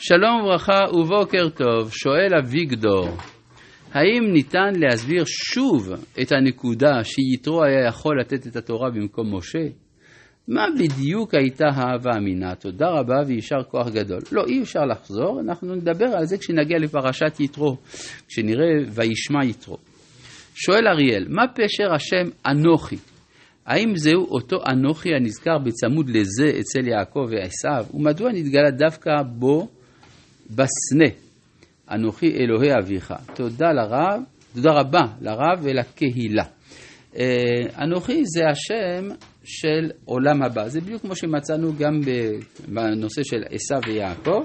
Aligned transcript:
שלום 0.00 0.42
וברכה 0.42 0.84
ובוקר 0.92 1.48
טוב, 1.48 1.92
שואל 1.92 2.34
אביגדור, 2.38 3.08
האם 3.92 4.32
ניתן 4.32 4.72
להסביר 4.76 5.24
שוב 5.26 5.92
את 6.22 6.32
הנקודה 6.32 7.04
שיתרו 7.04 7.64
היה 7.64 7.86
יכול 7.88 8.20
לתת 8.20 8.46
את 8.46 8.56
התורה 8.56 8.90
במקום 8.90 9.36
משה? 9.36 9.64
מה 10.48 10.66
בדיוק 10.78 11.34
הייתה 11.34 11.64
האהבה 11.74 12.10
אמינה? 12.16 12.54
תודה 12.54 12.86
רבה 12.88 13.14
ויישר 13.26 13.62
כוח 13.70 13.88
גדול. 13.88 14.20
לא, 14.32 14.44
אי 14.46 14.62
אפשר 14.62 14.80
לחזור, 14.80 15.40
אנחנו 15.40 15.74
נדבר 15.74 16.06
על 16.06 16.24
זה 16.24 16.38
כשנגיע 16.38 16.78
לפרשת 16.78 17.40
יתרו, 17.40 17.76
כשנראה 18.28 18.70
וישמע 18.90 19.44
יתרו. 19.44 19.76
שואל 20.54 20.88
אריאל, 20.88 21.26
מה 21.28 21.42
פשר 21.54 21.94
השם 21.94 22.30
אנוכי? 22.46 22.96
האם 23.66 23.96
זהו 23.96 24.24
אותו 24.30 24.56
אנוכי 24.72 25.08
הנזכר 25.14 25.58
בצמוד 25.58 26.08
לזה 26.08 26.58
אצל 26.60 26.88
יעקב 26.88 27.26
ועשיו, 27.30 27.84
ומדוע 27.94 28.32
נתגלה 28.32 28.70
דווקא 28.70 29.10
בו 29.38 29.68
בסנה? 30.50 31.08
אנוכי 31.90 32.26
אלוהי 32.26 32.70
אביך. 32.82 33.14
תודה 33.34 33.72
לרב, 33.72 34.22
תודה 34.54 34.70
רבה 34.72 35.02
לרב 35.20 35.58
ולקהילה. 35.62 36.44
אה, 37.16 37.84
אנוכי 37.84 38.22
זה 38.24 38.42
השם 38.50 39.08
של 39.44 39.90
עולם 40.04 40.42
הבא. 40.42 40.68
זה 40.68 40.80
בדיוק 40.80 41.02
כמו 41.02 41.16
שמצאנו 41.16 41.72
גם 41.78 42.00
בנושא 42.68 43.22
של 43.22 43.42
עשיו 43.50 43.80
ויעקב. 43.86 44.44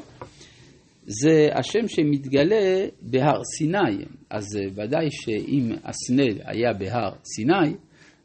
זה 1.05 1.49
השם 1.55 1.87
שמתגלה 1.87 2.85
בהר 3.01 3.41
סיני. 3.57 4.05
אז 4.29 4.59
ודאי 4.75 5.07
שאם 5.11 5.71
הסנה 5.83 6.23
היה 6.45 6.73
בהר 6.73 7.11
סיני, 7.23 7.75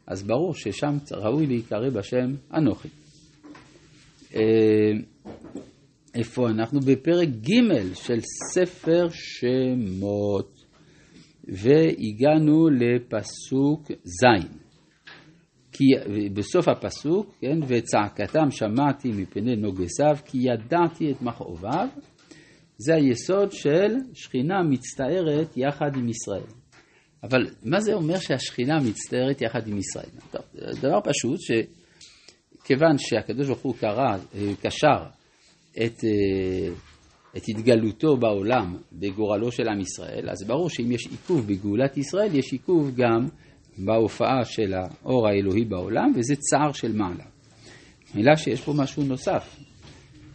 אז 0.07 0.23
ברור 0.23 0.53
ששם 0.53 0.97
ראוי 1.11 1.47
להיקרא 1.47 1.89
בשם 1.89 2.33
אנוכי. 2.53 2.87
אה, 6.19 6.23
איפה 6.23 6.49
אנחנו? 6.49 6.79
בפרק 6.79 7.27
ג' 7.27 7.93
של 7.93 8.19
ספר 8.53 9.07
שמות, 9.11 10.65
והגענו 11.43 12.69
לפסוק 12.69 13.91
ז'. 13.91 14.45
כי 15.71 15.85
בסוף 16.33 16.67
הפסוק, 16.67 17.35
כן, 17.41 17.59
וצעקתם 17.67 18.51
שמעתי 18.51 19.11
מפני 19.11 19.55
נוגסיו, 19.55 20.17
כי 20.25 20.37
ידעתי 20.37 21.11
את 21.11 21.21
מכאוביו, 21.21 21.87
זה 22.77 22.95
היסוד 22.95 23.51
של 23.51 23.95
שכינה 24.13 24.63
מצטערת 24.69 25.57
יחד 25.57 25.95
עם 25.95 26.09
ישראל. 26.09 26.53
אבל 27.23 27.47
מה 27.63 27.79
זה 27.79 27.93
אומר 27.93 28.17
שהשכינה 28.17 28.79
מצטערת 28.79 29.41
יחד 29.41 29.67
עם 29.67 29.77
ישראל? 29.77 30.09
טוב, 30.31 30.41
דבר 30.81 30.99
פשוט, 31.03 31.39
שכיוון 31.39 32.97
שהקדוש 32.97 33.47
ברוך 33.47 33.61
הוא 33.61 33.75
קרא, 33.79 34.17
קשר 34.61 35.18
את, 35.85 36.03
את 37.37 37.43
התגלותו 37.47 38.17
בעולם 38.17 38.77
בגורלו 38.93 39.51
של 39.51 39.67
עם 39.67 39.79
ישראל, 39.79 40.29
אז 40.29 40.47
ברור 40.47 40.69
שאם 40.69 40.91
יש 40.91 41.07
עיכוב 41.07 41.47
בגאולת 41.47 41.97
ישראל, 41.97 42.35
יש 42.35 42.51
עיכוב 42.51 42.95
גם 42.95 43.27
בהופעה 43.77 44.45
של 44.45 44.73
האור 44.73 45.27
האלוהי 45.27 45.65
בעולם, 45.65 46.11
וזה 46.15 46.35
צער 46.35 46.71
של 46.71 46.95
מעלה. 46.95 47.23
מילה 48.15 48.37
שיש 48.37 48.61
פה 48.61 48.73
משהו 48.77 49.03
נוסף, 49.03 49.59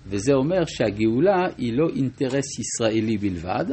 וזה 0.07 0.33
אומר 0.35 0.65
שהגאולה 0.67 1.47
היא 1.59 1.73
לא 1.73 1.89
אינטרס 1.97 2.59
ישראלי 2.59 3.17
בלבד, 3.19 3.65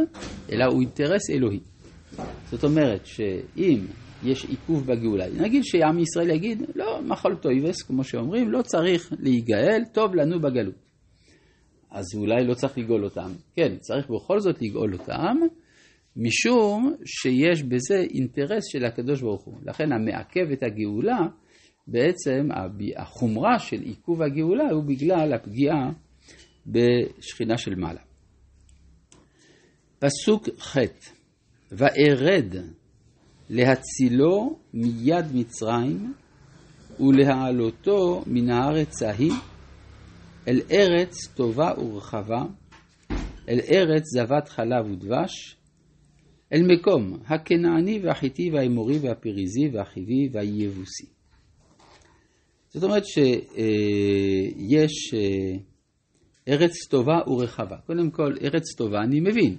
אלא 0.52 0.66
הוא 0.72 0.82
אינטרס 0.82 1.30
אלוהי. 1.30 1.60
זאת 2.50 2.64
אומרת 2.64 3.06
שאם 3.06 3.86
יש 4.24 4.46
עיכוב 4.46 4.86
בגאולה, 4.86 5.26
נגיד 5.30 5.64
שעם 5.64 6.00
ישראל 6.00 6.30
יגיד, 6.30 6.64
לא, 6.76 7.02
מחל 7.06 7.36
טויבס, 7.36 7.82
כמו 7.82 8.04
שאומרים, 8.04 8.52
לא 8.52 8.62
צריך 8.62 9.14
להיגאל, 9.20 9.84
טוב 9.94 10.16
לנו 10.16 10.40
בגלות. 10.40 10.91
אז 11.92 12.06
אולי 12.16 12.46
לא 12.46 12.54
צריך 12.54 12.78
לגאול 12.78 13.04
אותם. 13.04 13.32
כן, 13.56 13.78
צריך 13.78 14.10
בכל 14.10 14.40
זאת 14.40 14.62
לגאול 14.62 14.94
אותם, 14.94 15.38
משום 16.16 16.96
שיש 17.06 17.64
בזה 17.64 18.02
אינטרס 18.14 18.64
של 18.72 18.86
הקדוש 18.86 19.22
ברוך 19.22 19.44
הוא. 19.44 19.54
לכן 19.66 19.92
המעכב 19.92 20.52
את 20.54 20.64
הגאולה, 20.64 21.20
בעצם 21.88 22.48
החומרה 22.98 23.60
של 23.60 23.82
עיכוב 23.82 24.22
הגאולה 24.22 24.72
הוא 24.72 24.84
בגלל 24.84 25.34
הפגיעה 25.34 25.92
בשכינה 26.68 27.58
של 27.58 27.76
מעלה. 27.76 28.02
פסוק 30.00 30.50
ח' 30.60 30.78
וארד 31.72 32.56
להצילו 33.50 34.60
מיד 34.74 35.26
מצרים 35.34 36.14
ולהעלותו 37.00 38.24
מן 38.28 38.50
הארץ 38.50 39.04
ההיא 39.04 39.32
אל 40.48 40.62
ארץ 40.72 41.28
טובה 41.36 41.72
ורחבה, 41.80 42.44
אל 43.50 43.60
ארץ 43.74 44.04
זבת 44.06 44.50
חלב 44.50 44.92
ודבש, 44.92 45.58
אל 46.54 46.62
מקום 46.68 47.18
הכנעני 47.26 48.00
והחיטי 48.04 48.50
והאמורי 48.54 49.00
והפריזי 49.00 49.70
והחיבי 49.74 50.30
והיבוסי. 50.32 51.06
זאת 52.70 52.84
אומרת 52.84 53.06
שיש 53.06 55.14
אה, 55.14 55.58
ארץ 56.48 56.88
טובה 56.90 57.20
ורחבה. 57.28 57.78
קודם 57.86 58.12
כל, 58.12 58.34
ארץ 58.44 58.76
טובה 58.78 59.00
אני 59.00 59.20
מבין. 59.20 59.58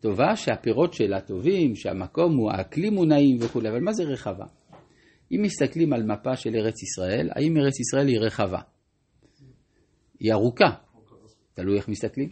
טובה 0.00 0.36
שהפירות 0.36 0.94
שלה 0.94 1.20
טובים, 1.20 1.74
שהמקום 1.74 2.36
הוא, 2.36 2.50
האקלים 2.52 2.94
הוא 2.94 3.06
נעים 3.06 3.36
וכולי, 3.40 3.68
אבל 3.68 3.80
מה 3.80 3.92
זה 3.92 4.04
רחבה? 4.04 4.46
אם 5.32 5.42
מסתכלים 5.42 5.92
על 5.92 6.02
מפה 6.02 6.36
של 6.36 6.54
ארץ 6.54 6.82
ישראל, 6.82 7.28
האם 7.36 7.56
ארץ 7.56 7.80
ישראל 7.80 8.08
היא 8.08 8.18
רחבה? 8.20 8.58
היא 10.24 10.32
ארוכה, 10.32 10.70
תלוי 11.54 11.76
איך 11.76 11.88
מסתכלים. 11.88 12.28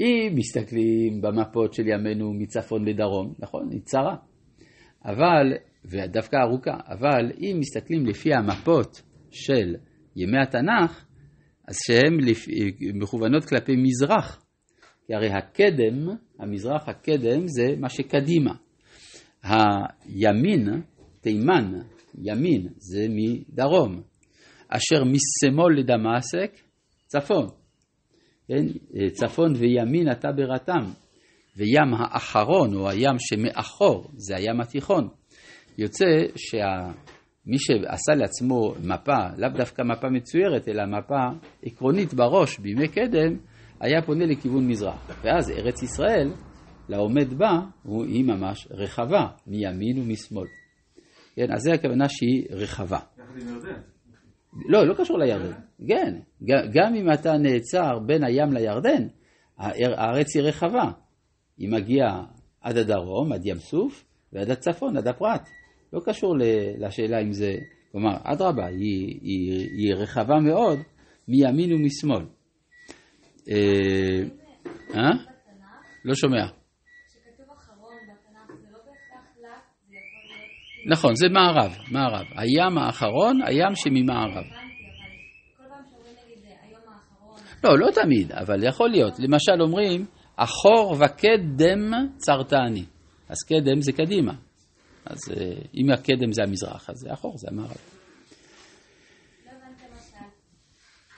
אם 0.00 0.32
מסתכלים 0.34 1.20
במפות 1.20 1.74
של 1.74 1.86
ימינו 1.86 2.32
מצפון 2.34 2.88
לדרום, 2.88 3.34
נכון, 3.38 3.68
היא 3.70 3.80
צרה. 3.84 4.16
אבל, 5.04 5.52
ודווקא 5.84 6.36
ארוכה, 6.36 6.76
אבל 6.86 7.32
אם 7.40 7.56
מסתכלים 7.60 8.06
לפי 8.06 8.34
המפות 8.34 9.02
של 9.30 9.74
ימי 10.16 10.38
התנ"ך, 10.42 11.04
אז 11.68 11.76
שהן 11.86 12.18
מכוונות 12.94 13.44
כלפי 13.44 13.72
מזרח. 13.76 14.44
כי 15.06 15.14
הרי 15.14 15.30
הקדם, 15.30 16.08
המזרח 16.38 16.88
הקדם 16.88 17.46
זה 17.46 17.76
מה 17.78 17.88
שקדימה. 17.88 18.54
הימין, 19.42 20.82
תימן, 21.20 21.72
ימין, 22.22 22.68
זה 22.76 23.06
מדרום. 23.10 24.02
אשר 24.68 25.04
משמאל 25.04 25.78
לדמשק, 25.78 26.71
צפון. 27.12 27.48
כן? 28.48 28.66
צפון 29.12 29.52
וימין 29.56 30.10
אתה 30.12 30.32
בראתם. 30.32 30.82
וים 31.56 31.94
האחרון, 31.98 32.74
או 32.74 32.90
הים 32.90 33.16
שמאחור, 33.18 34.10
זה 34.16 34.36
הים 34.36 34.60
התיכון. 34.60 35.08
יוצא 35.78 36.04
שמי 36.36 37.58
שעשה 37.58 38.12
לעצמו 38.16 38.74
מפה, 38.84 39.36
לאו 39.38 39.48
דווקא 39.56 39.82
מפה 39.82 40.08
מצוירת, 40.08 40.68
אלא 40.68 40.82
מפה 40.86 41.46
עקרונית 41.62 42.14
בראש 42.14 42.58
בימי 42.58 42.88
קדם, 42.88 43.36
היה 43.80 44.02
פונה 44.02 44.26
לכיוון 44.26 44.68
מזרח. 44.68 45.10
ואז 45.24 45.50
ארץ 45.50 45.82
ישראל, 45.82 46.32
לעומד 46.88 47.34
בה, 47.34 47.60
היא 47.84 48.24
ממש 48.24 48.68
רחבה, 48.70 49.26
מימין 49.46 49.98
ומשמאל. 49.98 50.46
כן, 51.34 51.52
אז 51.52 51.60
זה 51.60 51.72
הכוונה 51.72 52.08
שהיא 52.08 52.46
רחבה. 52.50 52.98
יחד 53.18 53.40
עם 53.40 53.48
ירדן. 53.48 53.80
לא, 54.68 54.86
לא 54.86 54.94
קשור 54.94 55.18
לירדן. 55.18 55.52
כן, 55.88 56.14
גם 56.72 56.94
אם 56.94 57.12
אתה 57.12 57.38
נעצר 57.38 57.98
בין 58.06 58.24
הים 58.24 58.52
לירדן, 58.52 59.06
הארץ 59.58 60.36
היא 60.36 60.42
רחבה. 60.42 60.90
היא 61.58 61.68
מגיעה 61.68 62.24
עד 62.60 62.76
הדרום, 62.76 63.32
עד 63.32 63.46
ים 63.46 63.58
סוף, 63.58 64.04
ועד 64.32 64.50
הצפון, 64.50 64.96
עד 64.96 65.08
הפרת. 65.08 65.48
לא 65.92 66.00
קשור 66.04 66.34
לשאלה 66.78 67.20
אם 67.20 67.32
זה, 67.32 67.54
כלומר, 67.92 68.16
אדרבה, 68.22 68.66
היא, 68.66 69.18
היא, 69.22 69.68
היא 69.76 69.94
רחבה 69.94 70.40
מאוד 70.40 70.78
מימין 71.28 71.72
ומשמאל. 71.72 72.24
אה? 73.48 73.54
אה? 74.94 75.10
לא 76.04 76.14
שומע. 76.14 76.61
נכון, 80.86 81.14
זה 81.14 81.28
מערב, 81.28 81.76
מערב. 81.90 82.26
הים 82.36 82.78
האחרון, 82.78 83.40
הים 83.46 83.74
שממערב. 83.74 84.44
לא, 87.64 87.78
לא 87.78 87.90
תמיד, 87.90 88.32
אבל 88.32 88.64
יכול 88.64 88.90
להיות. 88.90 89.18
למשל 89.18 89.62
אומרים, 89.62 90.06
אחור 90.36 90.92
וקדם 90.92 91.92
צרתני. 92.16 92.84
אז 93.28 93.36
קדם 93.48 93.80
זה 93.80 93.92
קדימה. 93.92 94.32
אז 95.04 95.18
אה, 95.30 95.52
אם 95.74 95.90
הקדם 95.90 96.32
זה 96.32 96.42
המזרח, 96.42 96.90
אז 96.90 96.96
זה 96.96 97.12
אחור, 97.12 97.34
זה 97.38 97.48
המערב. 97.50 97.76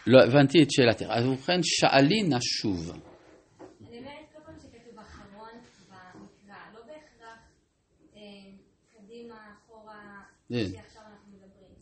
לא 0.06 0.24
הבנתי 0.24 0.62
את 0.62 0.70
שאלתך. 0.70 1.06
אז 1.10 1.26
ובכן, 1.26 1.60
שאלי 1.62 2.22
נא 2.22 2.36
שוב. 2.40 2.90
אני 2.90 3.98
אומרת 3.98 4.26
כל 4.32 4.38
פעם 4.46 4.54
שכתוב 4.58 4.98
אחרון 4.98 5.50
במקרא, 5.88 6.56
לא 6.74 6.80
בהכרח 6.86 7.38
אה, 8.16 8.20
קדימה, 8.92 9.34
אחורה, 9.34 10.00
כן. 10.02 10.24
שעכשיו 10.50 11.02
אנחנו 11.02 11.32
מדברים. 11.32 11.74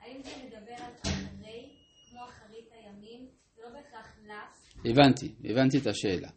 האם 0.00 0.22
זה 0.22 0.30
מדבר 0.46 0.84
על 0.84 0.92
אחרי, 1.02 1.68
כמו 2.10 2.20
אחרית 2.24 2.68
הימים, 2.72 3.28
זה 3.56 3.62
לא 3.64 3.68
בהכרח 3.68 4.18
לס, 4.24 4.74
הבנתי, 4.84 5.32
הבנתי 5.44 5.78
את 5.78 5.86
השאלה. 5.86 6.28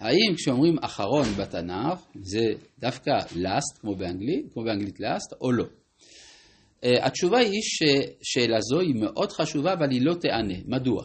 האם 0.00 0.34
כשאומרים 0.36 0.76
אחרון 0.78 1.24
בתנ"ך, 1.40 2.06
זה 2.14 2.44
דווקא 2.78 3.10
last, 3.20 3.80
כמו 3.80 3.96
באנגלית, 3.96 4.52
כמו 4.52 4.64
באנגלית 4.64 5.00
last, 5.00 5.36
או 5.40 5.52
לא? 5.52 5.64
Uh, 5.64 6.86
התשובה 7.02 7.38
היא 7.38 7.60
ששאלה 7.62 8.60
זו 8.60 8.80
היא 8.80 8.94
מאוד 9.00 9.32
חשובה, 9.32 9.72
אבל 9.72 9.90
היא 9.90 10.02
לא 10.02 10.14
תענה. 10.14 10.54
מדוע? 10.66 11.04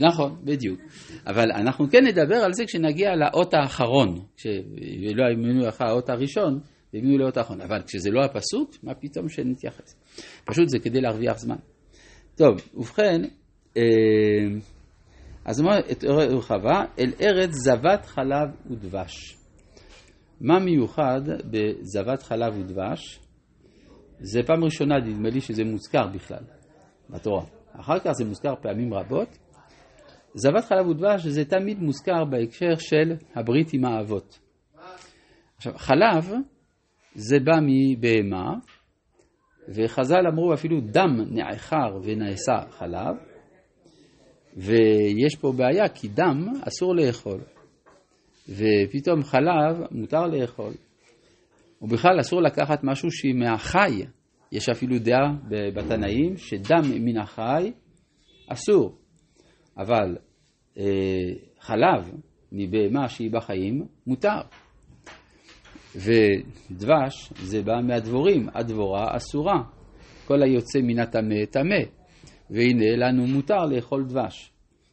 נכון, 0.00 0.44
בדיוק. 0.44 0.80
אבל 1.26 1.52
אנחנו 1.52 1.90
כן 1.90 2.04
נדבר 2.06 2.36
על 2.36 2.52
זה 2.52 2.64
כשנגיע 2.66 3.10
לאות 3.16 3.54
האחרון, 3.54 4.26
כשלא 4.36 5.22
האמינו 5.30 5.66
לך 5.66 5.80
האות 5.80 6.08
הראשון, 6.08 6.60
והאמינו 6.92 7.18
לאות 7.18 7.36
האחרון. 7.36 7.60
אבל 7.60 7.82
כשזה 7.86 8.10
לא 8.10 8.24
הפסוק, 8.24 8.70
מה 8.82 8.94
פתאום 8.94 9.28
שנתייחס? 9.28 9.96
פשוט 10.44 10.68
זה 10.68 10.78
כדי 10.78 11.00
להרוויח 11.00 11.38
זמן. 11.38 11.56
טוב, 12.36 12.56
ובכן, 12.74 13.22
אה, 13.76 13.82
אז 15.44 15.60
אומר 15.60 15.78
את 15.92 16.04
רחבה, 16.04 16.84
אל 16.98 17.12
ארץ 17.20 17.50
זבת 17.50 18.06
חלב 18.06 18.48
ודבש. 18.70 19.36
מה 20.40 20.58
מיוחד 20.58 21.20
בזבת 21.50 22.22
חלב 22.22 22.58
ודבש? 22.58 23.20
זה 24.20 24.40
פעם 24.46 24.64
ראשונה, 24.64 24.98
נדמה 24.98 25.28
לי 25.30 25.40
שזה 25.40 25.64
מוזכר 25.64 26.06
בכלל 26.14 26.44
בתורה. 27.10 27.44
אחר 27.80 27.98
כך 27.98 28.10
זה 28.12 28.24
מוזכר 28.24 28.54
פעמים 28.62 28.94
רבות. 28.94 29.38
זבת 30.34 30.64
חלב 30.64 30.86
ודבש 30.86 31.26
זה 31.26 31.44
תמיד 31.44 31.78
מוזכר 31.78 32.24
בהקשר 32.24 32.74
של 32.78 33.12
הברית 33.34 33.72
עם 33.72 33.84
האבות. 33.84 34.38
עכשיו, 35.56 35.72
חלב 35.76 36.32
זה 37.14 37.36
בא 37.44 37.58
מבהמה, 37.62 38.54
וחז"ל 39.68 40.26
אמרו 40.32 40.54
אפילו 40.54 40.80
דם 40.80 41.20
נעכר 41.30 41.98
ונעשה 42.02 42.60
חלב, 42.70 43.16
ויש 44.56 45.36
פה 45.40 45.52
בעיה 45.56 45.88
כי 45.88 46.08
דם 46.08 46.46
אסור 46.68 46.94
לאכול, 46.96 47.40
ופתאום 48.48 49.22
חלב 49.22 49.76
מותר 49.90 50.26
לאכול, 50.26 50.72
ובכלל 51.82 52.20
אסור 52.20 52.42
לקחת 52.42 52.84
משהו 52.84 53.10
שהיא 53.10 53.34
מהחי, 53.34 54.02
יש 54.52 54.68
אפילו 54.68 54.98
דעה 54.98 55.32
בתנאים 55.74 56.36
שדם 56.36 57.04
מן 57.04 57.18
החי 57.18 57.72
אסור, 58.48 58.96
אבל 59.76 60.16
אה, 60.78 60.84
חלב 61.60 62.10
מבהמה 62.52 63.08
שהיא 63.08 63.30
בחיים 63.30 63.86
מותר. 64.06 64.40
ודבש 65.96 67.32
זה 67.42 67.62
בא 67.62 67.80
מהדבורים, 67.82 68.48
הדבורה 68.54 69.16
אסורה. 69.16 69.62
כל 70.24 70.42
היוצא 70.42 70.78
מן 70.82 70.98
הטמא 70.98 71.44
טמא. 71.50 71.82
והנה 72.50 72.96
לנו 72.96 73.26
מותר 73.26 73.66
לאכול 73.66 74.04
דבש. 74.04 74.52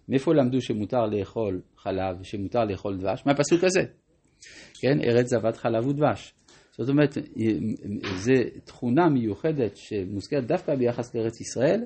מאיפה 0.09 0.33
למדו 0.33 0.61
שמותר 0.61 1.05
לאכול 1.05 1.61
חלב, 1.77 2.23
שמותר 2.23 2.65
לאכול 2.65 2.97
דבש? 2.97 3.23
מהפסוק 3.25 3.63
הזה. 3.63 3.81
כן, 4.81 5.01
ארץ 5.01 5.27
זבת 5.27 5.57
חלב 5.57 5.87
ודבש. 5.87 6.33
זאת 6.77 6.89
אומרת, 6.89 7.17
זו 8.15 8.33
תכונה 8.65 9.09
מיוחדת 9.09 9.77
שמוזכרת 9.77 10.47
דווקא 10.47 10.75
ביחס 10.75 11.15
לארץ 11.15 11.41
ישראל, 11.41 11.83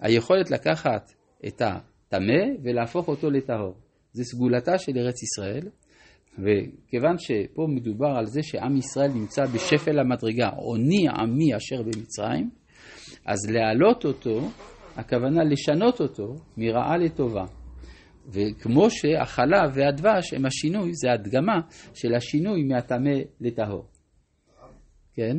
היכולת 0.00 0.50
לקחת 0.50 1.12
את 1.46 1.62
הטמא 1.62 2.44
ולהפוך 2.62 3.08
אותו 3.08 3.30
לטהור. 3.30 3.74
זו 4.12 4.24
סגולתה 4.24 4.78
של 4.78 4.92
ארץ 4.96 5.22
ישראל, 5.22 5.68
וכיוון 6.38 7.18
שפה 7.18 7.66
מדובר 7.68 8.08
על 8.18 8.26
זה 8.26 8.42
שעם 8.42 8.76
ישראל 8.76 9.10
נמצא 9.12 9.42
בשפל 9.54 9.98
המדרגה, 9.98 10.48
עוני 10.48 11.08
עמי 11.08 11.56
אשר 11.56 11.82
במצרים, 11.82 12.50
אז 13.26 13.50
להעלות 13.50 14.04
אותו, 14.04 14.40
הכוונה 14.96 15.44
לשנות 15.44 16.00
אותו 16.00 16.34
מרעה 16.56 16.96
לטובה. 16.96 17.44
וכמו 18.28 18.90
שהחלב 18.90 19.70
והדבש 19.74 20.34
הם 20.34 20.46
השינוי, 20.46 20.90
זה 20.94 21.12
הדגמה 21.12 21.60
של 21.94 22.14
השינוי 22.14 22.64
מהטמא 22.64 23.10
לטהור. 23.40 23.88
כן? 25.14 25.36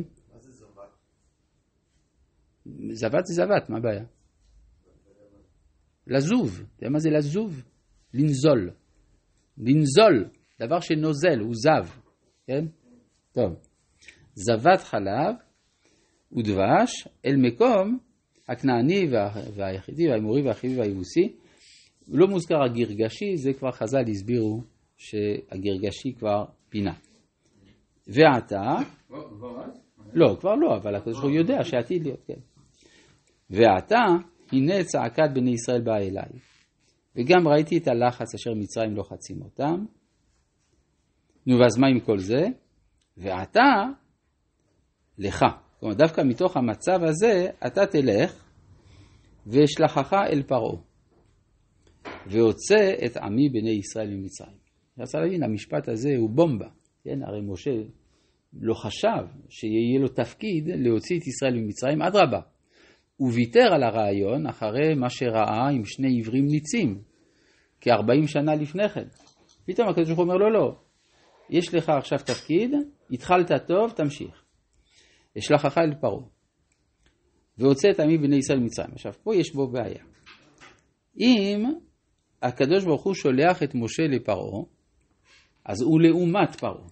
זבת 2.92 3.26
זה 3.26 3.34
זבת, 3.34 3.70
מה 3.70 3.78
הבעיה? 3.78 4.04
לזוב, 6.06 6.62
אתה 6.76 6.84
יודע 6.84 6.92
מה 6.92 6.98
זה 6.98 7.10
לזוב? 7.10 7.62
לנזול. 8.14 8.70
לנזול. 9.58 10.39
דבר 10.60 10.80
שנוזל, 10.80 11.40
הוא 11.40 11.54
זב, 11.54 11.88
כן? 12.46 12.64
טוב. 13.32 13.54
זבת 14.34 14.80
חלב 14.80 15.34
ודבש 16.32 17.08
אל 17.26 17.36
מקום 17.36 17.98
הכנעני 18.48 19.08
וה, 19.12 19.30
והיחידי 19.54 20.08
והאמורי 20.08 20.42
והחיבי 20.42 20.78
והיבוסי. 20.78 21.36
לא 22.08 22.26
מוזכר 22.26 22.62
הגרגשי, 22.64 23.36
זה 23.36 23.52
כבר 23.52 23.70
חז"ל 23.70 24.04
הסבירו 24.10 24.62
שהגרגשי 24.96 26.12
כבר 26.18 26.44
פינה. 26.68 26.94
ועתה, 28.06 28.74
לא, 30.14 30.36
כבר 30.40 30.54
לא, 30.54 30.76
אבל 30.76 30.94
הקדוש 30.94 31.14
ברוך 31.14 31.24
הוא 31.24 31.32
יודע 31.32 31.64
שעתיד 31.64 32.02
להיות, 32.02 32.22
כן. 32.26 32.40
ועתה, 33.50 34.04
הנה 34.52 34.84
צעקת 34.84 35.30
בני 35.34 35.50
ישראל 35.50 35.80
באה 35.80 35.98
אליי. 35.98 36.30
וגם 37.16 37.48
ראיתי 37.48 37.78
את 37.78 37.88
הלחץ 37.88 38.34
אשר 38.34 38.50
מצרים 38.54 38.96
לוחצים 38.96 39.42
אותם, 39.42 39.84
נו, 41.46 41.58
ואז 41.58 41.78
מה 41.78 41.86
עם 41.86 42.00
כל 42.00 42.18
זה? 42.18 42.46
ואתה, 43.16 43.84
לך. 45.18 45.44
כלומר, 45.80 45.94
דווקא 45.94 46.20
מתוך 46.20 46.56
המצב 46.56 47.04
הזה, 47.04 47.46
אתה 47.66 47.86
תלך 47.86 48.44
ואשלחך 49.46 50.12
אל 50.12 50.42
פרעה, 50.42 50.76
והוצא 52.26 52.94
את 53.06 53.16
עמי 53.16 53.48
בני 53.48 53.70
ישראל 53.70 54.10
ממצרים. 54.10 54.60
רוצה 54.98 55.18
להבין, 55.18 55.42
המשפט 55.42 55.88
הזה 55.88 56.10
הוא 56.16 56.30
בומבה, 56.30 56.68
כן? 57.04 57.22
הרי 57.22 57.40
משה 57.40 57.70
לא 58.60 58.74
חשב 58.74 59.24
שיהיה 59.48 60.00
לו 60.00 60.08
תפקיד 60.08 60.68
להוציא 60.68 61.18
את 61.18 61.26
ישראל 61.26 61.54
ממצרים, 61.54 62.02
אדרבה. 62.02 62.40
הוא 63.16 63.32
ויתר 63.32 63.74
על 63.74 63.82
הרעיון 63.82 64.46
אחרי 64.46 64.94
מה 64.94 65.10
שראה 65.10 65.68
עם 65.68 65.84
שני 65.84 66.20
עברים 66.20 66.46
ניצים, 66.46 67.02
כ-40 67.80 68.26
שנה 68.26 68.54
לפני 68.54 68.88
כן. 68.88 69.08
פתאום 69.66 69.88
הקדוש 69.88 70.06
ברוך 70.06 70.18
הוא 70.18 70.24
אומר 70.24 70.36
לו, 70.36 70.50
לא, 70.50 70.76
יש 71.50 71.74
לך 71.74 71.88
עכשיו 71.88 72.18
תפקיד, 72.18 72.70
התחלת 73.10 73.50
טוב, 73.66 73.90
תמשיך. 73.90 74.44
אשלחך 75.38 75.78
אל 75.78 75.94
פרעה. 76.00 76.24
והוצא 77.58 77.90
את 77.90 78.00
עמי 78.00 78.18
בני 78.18 78.36
ישראל 78.36 78.58
ממצרים. 78.58 78.90
עכשיו, 78.92 79.12
פה 79.22 79.36
יש 79.36 79.54
בו 79.54 79.68
בעיה. 79.68 80.04
אם 81.20 81.64
הקדוש 82.42 82.84
ברוך 82.84 83.02
הוא 83.02 83.14
שולח 83.14 83.62
את 83.62 83.74
משה 83.74 84.02
לפרעה, 84.02 84.62
אז 85.64 85.82
הוא 85.82 86.00
לעומת 86.00 86.56
פרעה. 86.60 86.88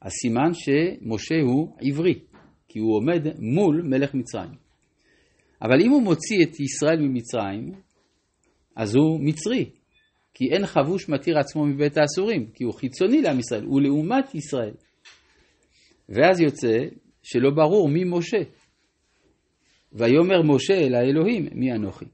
אז 0.00 0.12
סימן 0.12 0.54
שמשה 0.54 1.40
הוא 1.42 1.76
עברי, 1.80 2.18
כי 2.68 2.78
הוא 2.78 2.96
עומד 2.96 3.26
מול 3.38 3.82
מלך 3.84 4.14
מצרים. 4.14 4.54
אבל 5.62 5.80
אם 5.84 5.90
הוא 5.90 6.02
מוציא 6.02 6.44
את 6.44 6.60
ישראל 6.60 7.00
ממצרים, 7.00 7.72
אז 8.76 8.94
הוא 8.94 9.20
מצרי, 9.20 9.70
כי 10.34 10.44
אין 10.52 10.66
חבוש 10.66 11.08
מתיר 11.08 11.38
עצמו 11.38 11.66
מבית 11.66 11.96
האסורים, 11.98 12.50
כי 12.54 12.64
הוא 12.64 12.74
חיצוני 12.74 13.22
לעם 13.22 13.38
ישראל, 13.38 13.64
הוא 13.64 13.80
לעומת 13.80 14.34
ישראל. 14.34 14.74
ואז 16.08 16.40
יוצא 16.40 16.78
שלא 17.22 17.50
ברור 17.50 17.88
מי 17.88 18.04
משה. 18.04 18.42
ויאמר 19.92 20.42
משה 20.42 20.74
אל 20.74 20.94
האלוהים, 20.94 21.48
מי 21.52 21.72
אנוכי? 21.72 22.04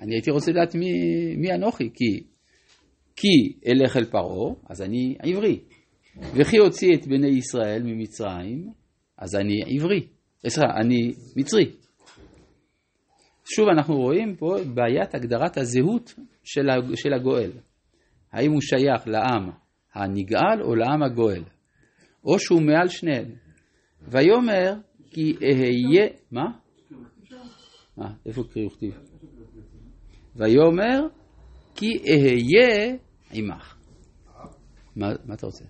אני 0.00 0.14
הייתי 0.14 0.30
רוצה 0.30 0.52
לדעת 0.52 0.74
מי, 0.74 0.90
מי 1.36 1.52
אנוכי, 1.54 1.90
כי 1.94 2.30
כי 3.16 3.52
אלך 3.66 3.96
אל 3.96 4.04
פרעה, 4.04 4.54
אז 4.70 4.82
אני 4.82 5.16
עברי. 5.22 5.60
וכי 6.16 6.56
הוציא 6.58 6.94
את 6.94 7.06
בני 7.06 7.28
ישראל 7.28 7.82
ממצרים, 7.82 8.72
אז 9.18 9.34
אני 9.34 9.62
עברי. 9.66 10.06
סליחה, 10.42 10.66
אני 10.80 11.12
מצרי. 11.36 11.72
שוב 13.54 13.68
אנחנו 13.68 13.96
רואים 13.96 14.36
פה 14.36 14.56
בעיית 14.74 15.14
הגדרת 15.14 15.56
הזהות 15.56 16.14
של 16.94 17.12
הגואל. 17.14 17.52
האם 18.32 18.52
הוא 18.52 18.60
שייך 18.60 19.06
לעם 19.06 19.50
הנגאל 19.94 20.62
או 20.62 20.74
לעם 20.74 21.02
הגואל, 21.02 21.42
או 22.24 22.38
שהוא 22.38 22.62
מעל 22.62 22.88
שניהם. 22.88 23.34
ויאמר 24.02 24.74
כי 25.10 25.36
אהיה, 25.42 26.08
מה? 26.30 26.44
מה, 27.96 28.12
איפה 28.26 28.42
קריא 28.52 28.66
וכתיב? 28.66 28.94
ויאמר 30.36 31.06
כי 31.74 31.86
אהיה 32.08 32.96
עמך. 33.32 33.76
מה, 34.96 35.08
מה 35.24 35.34
אתה 35.34 35.46
רוצה? 35.46 35.64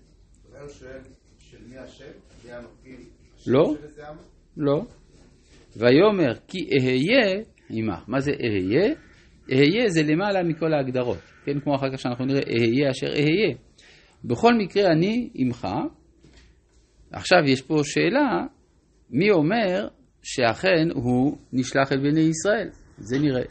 לא, 3.47 3.75
לא. 4.57 4.81
ויאמר 5.77 6.35
כי 6.47 6.69
אהיה 6.81 7.43
עמך. 7.71 8.03
מה 8.07 8.19
זה 8.19 8.31
אהיה? 8.31 8.93
אהיה 9.51 9.89
זה 9.89 10.03
למעלה 10.03 10.43
מכל 10.43 10.73
ההגדרות, 10.73 11.21
כן? 11.45 11.59
כמו 11.59 11.75
אחר 11.75 11.91
כך 11.93 11.99
שאנחנו 11.99 12.25
נראה 12.25 12.41
אהיה 12.47 12.91
אשר 12.91 13.07
אהיה. 13.07 13.55
בכל 14.25 14.53
מקרה 14.53 14.87
אני 14.91 15.29
עמך. 15.33 15.67
עכשיו 17.11 17.39
יש 17.45 17.61
פה 17.61 17.75
שאלה, 17.83 18.45
מי 19.09 19.31
אומר 19.31 19.87
שאכן 20.23 20.87
הוא 20.93 21.37
נשלח 21.53 21.91
אל 21.91 21.97
בני 21.97 22.19
ישראל? 22.19 22.69
זה 22.97 23.19
נראה. 23.19 23.43